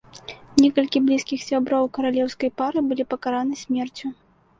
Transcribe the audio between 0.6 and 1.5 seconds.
Некалькі блізкіх